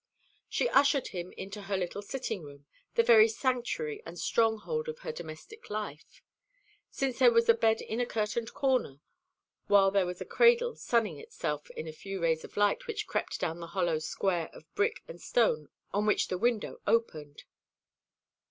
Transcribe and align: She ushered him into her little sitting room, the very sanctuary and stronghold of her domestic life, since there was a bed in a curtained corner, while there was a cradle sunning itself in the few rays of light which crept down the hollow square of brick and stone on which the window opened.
She 0.49 0.67
ushered 0.67 1.09
him 1.09 1.31
into 1.33 1.61
her 1.61 1.77
little 1.77 2.01
sitting 2.01 2.41
room, 2.41 2.65
the 2.95 3.03
very 3.03 3.27
sanctuary 3.27 4.01
and 4.03 4.17
stronghold 4.17 4.87
of 4.89 4.97
her 5.05 5.11
domestic 5.11 5.69
life, 5.69 6.23
since 6.89 7.19
there 7.19 7.31
was 7.31 7.47
a 7.47 7.53
bed 7.53 7.81
in 7.81 7.99
a 7.99 8.07
curtained 8.07 8.51
corner, 8.55 8.99
while 9.67 9.91
there 9.91 10.07
was 10.07 10.19
a 10.19 10.25
cradle 10.25 10.75
sunning 10.75 11.19
itself 11.19 11.69
in 11.69 11.85
the 11.85 11.91
few 11.91 12.19
rays 12.19 12.43
of 12.43 12.57
light 12.57 12.87
which 12.87 13.05
crept 13.05 13.39
down 13.39 13.59
the 13.59 13.67
hollow 13.77 13.99
square 13.99 14.49
of 14.53 14.63
brick 14.73 15.03
and 15.07 15.21
stone 15.21 15.69
on 15.93 16.07
which 16.07 16.29
the 16.29 16.37
window 16.39 16.81
opened. 16.87 17.43